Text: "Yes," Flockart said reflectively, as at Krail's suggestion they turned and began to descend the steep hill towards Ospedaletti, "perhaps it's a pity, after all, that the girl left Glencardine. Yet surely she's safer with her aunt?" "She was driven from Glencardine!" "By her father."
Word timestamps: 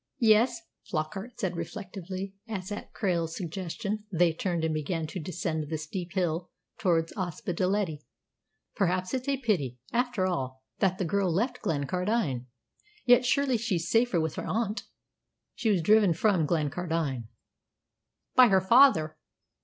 "Yes," 0.17 0.61
Flockart 0.89 1.39
said 1.39 1.55
reflectively, 1.55 2.33
as 2.47 2.71
at 2.71 2.91
Krail's 2.91 3.35
suggestion 3.35 4.03
they 4.11 4.33
turned 4.33 4.63
and 4.63 4.73
began 4.73 5.05
to 5.05 5.19
descend 5.19 5.69
the 5.69 5.77
steep 5.77 6.13
hill 6.13 6.49
towards 6.79 7.13
Ospedaletti, 7.13 8.01
"perhaps 8.75 9.13
it's 9.13 9.27
a 9.27 9.37
pity, 9.37 9.77
after 9.93 10.25
all, 10.25 10.63
that 10.79 10.97
the 10.97 11.05
girl 11.05 11.31
left 11.31 11.61
Glencardine. 11.61 12.47
Yet 13.05 13.27
surely 13.27 13.57
she's 13.57 13.91
safer 13.91 14.19
with 14.19 14.37
her 14.37 14.47
aunt?" 14.47 14.85
"She 15.53 15.69
was 15.69 15.83
driven 15.83 16.13
from 16.15 16.47
Glencardine!" 16.47 17.27
"By 18.35 18.47
her 18.47 18.59
father." 18.61 19.17